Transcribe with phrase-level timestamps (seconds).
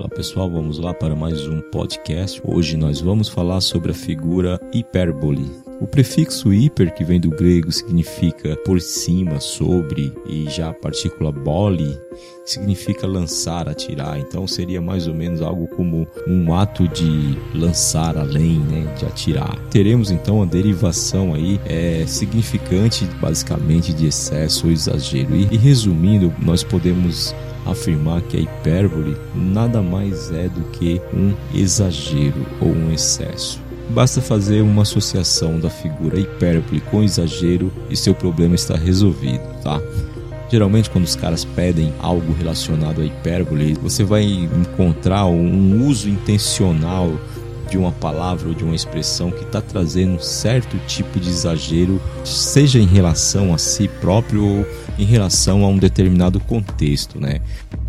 [0.00, 2.40] Olá pessoal, vamos lá para mais um podcast.
[2.42, 5.69] Hoje nós vamos falar sobre a figura hipérbole.
[5.80, 11.32] O prefixo hiper, que vem do grego, significa por cima, sobre, e já a partícula
[11.32, 11.98] bole
[12.44, 14.18] significa lançar, atirar.
[14.18, 19.56] Então seria mais ou menos algo como um ato de lançar além, né, de atirar.
[19.70, 25.34] Teremos então a derivação aí é significante, basicamente de excesso ou exagero.
[25.34, 27.34] E, e resumindo, nós podemos
[27.64, 33.69] afirmar que a hipérbole nada mais é do que um exagero ou um excesso.
[33.90, 39.80] Basta fazer uma associação da figura hipérbole com exagero e seu problema está resolvido, tá?
[40.48, 47.12] Geralmente, quando os caras pedem algo relacionado à hipérbole, você vai encontrar um uso intencional
[47.68, 52.00] de uma palavra ou de uma expressão que está trazendo um certo tipo de exagero,
[52.24, 54.66] seja em relação a si próprio ou
[55.00, 57.40] em relação a um determinado contexto, né?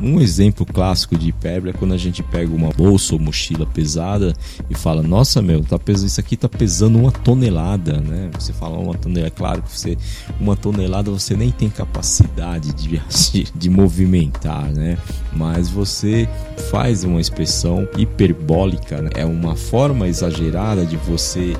[0.00, 4.34] Um exemplo clássico de hipérbole é quando a gente pega uma bolsa ou mochila pesada
[4.68, 8.30] e fala: Nossa, meu, tá pesando, isso aqui tá pesando uma tonelada, né?
[8.38, 9.96] Você fala uma tonelada, é claro que você,
[10.40, 13.00] uma tonelada você nem tem capacidade de,
[13.54, 14.98] de movimentar, né?
[15.32, 16.28] Mas você
[16.70, 19.10] faz uma expressão hiperbólica, né?
[19.14, 21.54] é uma forma exagerada de você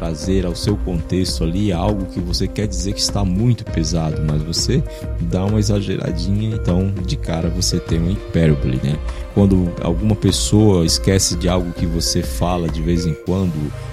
[0.00, 4.40] trazer ao seu contexto ali algo que você quer dizer que está muito pesado, mas
[4.40, 4.82] você
[5.20, 8.98] dá uma exageradinha, então de cara você tem uma hipérbole, né?
[9.34, 13.52] Quando alguma pessoa esquece de algo que você fala de vez em quando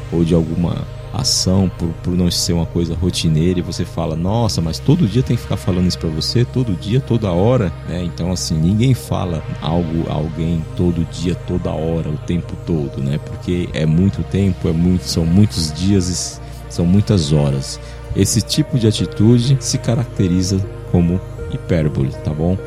[0.09, 0.88] ou de alguma
[1.22, 5.23] ação, por, por não ser uma coisa rotineira, e você fala, nossa, mas todo dia
[5.23, 8.04] tem que ficar falando isso para você, todo dia, toda hora, né?
[8.04, 13.20] Então, assim, ninguém fala algo a alguém todo dia, toda hora, o tempo todo, né?
[13.23, 17.80] Porque é muito tempo, é muito, são muitos dias são muitas horas.
[18.16, 21.20] Esse tipo de atitude se caracteriza como
[21.52, 22.58] hipérbole, tá bom?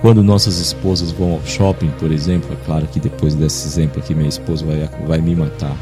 [0.00, 4.14] Quando nossas esposas vão ao shopping, por exemplo, é claro que depois desse exemplo aqui
[4.14, 5.76] minha esposa vai, vai me matar.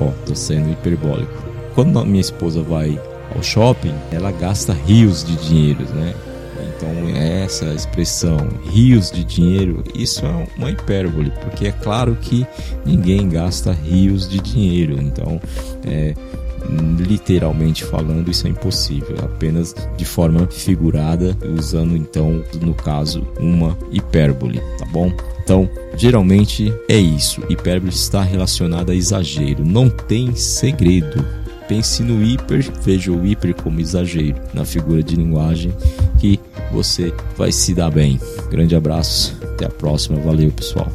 [0.00, 1.32] Ó, tô sendo hiperbólico.
[1.74, 3.00] Quando minha esposa vai
[3.34, 6.14] ao shopping, ela gasta rios de dinheiro, né?
[6.76, 12.46] Então essa expressão rios de dinheiro, isso é uma hipérbole, porque é claro que
[12.84, 15.00] ninguém gasta rios de dinheiro.
[15.00, 15.40] Então,
[15.86, 16.14] é,
[16.98, 24.60] literalmente falando, isso é impossível, apenas de forma figurada, usando então, no caso, uma hipérbole,
[24.78, 25.12] tá bom?
[25.50, 27.42] Então, geralmente é isso.
[27.48, 29.64] Hipérbole está relacionada a exagero.
[29.64, 31.26] Não tem segredo.
[31.66, 35.74] Pense no hiper, veja o hiper como exagero na figura de linguagem
[36.20, 36.38] que
[36.70, 38.20] você vai se dar bem.
[38.48, 40.20] Grande abraço, até a próxima.
[40.20, 40.88] Valeu, pessoal.